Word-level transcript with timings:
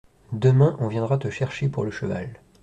Demain, 0.31 0.75
on 0.79 0.87
viendra 0.87 1.19
te 1.19 1.29
chercher 1.29 1.69
pour 1.69 1.83
le 1.85 1.91
cheval. 1.91 2.39